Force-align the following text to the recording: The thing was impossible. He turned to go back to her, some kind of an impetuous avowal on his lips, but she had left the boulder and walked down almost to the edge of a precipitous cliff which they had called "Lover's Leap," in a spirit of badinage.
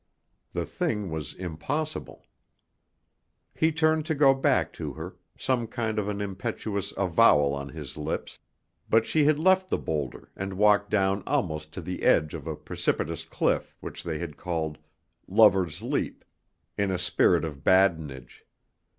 The 0.53 0.65
thing 0.65 1.11
was 1.11 1.31
impossible. 1.35 2.25
He 3.53 3.71
turned 3.71 4.03
to 4.07 4.15
go 4.15 4.33
back 4.33 4.73
to 4.73 4.93
her, 4.93 5.15
some 5.37 5.67
kind 5.67 5.99
of 5.99 6.09
an 6.09 6.21
impetuous 6.21 6.91
avowal 6.97 7.53
on 7.53 7.69
his 7.69 7.97
lips, 7.97 8.39
but 8.89 9.05
she 9.05 9.25
had 9.25 9.37
left 9.37 9.69
the 9.69 9.77
boulder 9.77 10.31
and 10.35 10.53
walked 10.53 10.89
down 10.89 11.21
almost 11.27 11.71
to 11.73 11.81
the 11.81 12.01
edge 12.01 12.33
of 12.33 12.47
a 12.47 12.55
precipitous 12.55 13.25
cliff 13.25 13.75
which 13.79 14.01
they 14.01 14.17
had 14.17 14.37
called 14.37 14.79
"Lover's 15.27 15.83
Leap," 15.83 16.25
in 16.79 16.89
a 16.89 16.97
spirit 16.97 17.45
of 17.45 17.63
badinage. 17.63 18.43